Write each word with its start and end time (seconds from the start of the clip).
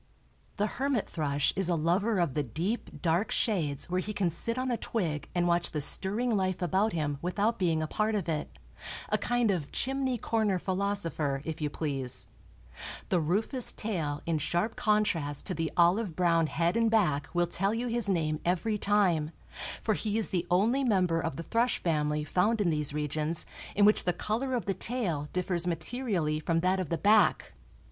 The 0.57 0.65
hermit 0.65 1.07
thrush 1.07 1.53
is 1.55 1.69
a 1.69 1.75
lover 1.75 2.17
of 2.17 2.33
the 2.33 2.41
deep, 2.41 3.03
dark 3.03 3.29
shades 3.29 3.87
where 3.87 4.01
he 4.01 4.13
can 4.13 4.31
sit 4.31 4.57
on 4.57 4.71
a 4.71 4.75
twig 4.77 5.29
and 5.35 5.47
watch 5.47 5.69
the 5.69 5.79
stirring 5.79 6.35
life 6.35 6.59
about 6.59 6.93
him 6.93 7.19
without 7.21 7.59
being 7.59 7.83
a 7.83 7.87
part 7.87 8.15
of 8.15 8.27
it—a 8.27 9.17
kind 9.19 9.51
of 9.51 9.71
chimney 9.71 10.17
corner 10.17 10.57
philosopher, 10.57 11.43
if 11.45 11.61
you 11.61 11.69
please. 11.69 12.29
The 13.09 13.19
rufous 13.19 13.71
tail 13.73 14.23
in 14.25 14.39
sharp 14.39 14.75
contrast 14.75 15.45
to 15.45 15.53
the 15.53 15.71
olive 15.77 16.15
brown 16.15 16.47
head 16.47 16.75
and 16.75 16.89
back 16.89 17.29
will 17.35 17.45
tell 17.45 17.71
you 17.75 17.87
his 17.87 18.09
name 18.09 18.39
every 18.43 18.79
time, 18.79 19.29
for 19.83 19.93
he 19.93 20.17
is 20.17 20.29
the 20.29 20.47
only 20.49 20.83
member 20.83 21.21
of 21.21 21.35
the 21.35 21.43
thrush 21.43 21.77
family 21.77 22.23
found 22.23 22.59
in 22.59 22.71
these 22.71 22.91
regions 22.91 23.45
in 23.75 23.85
which 23.85 24.05
the 24.05 24.13
color 24.13 24.55
of 24.55 24.65
the 24.65 24.73
tail 24.73 25.27
differs 25.31 25.67
materially 25.67 26.39
from 26.39 26.61
that 26.61 26.79
of 26.79 26.89
the 26.89 26.97
back. 26.97 27.53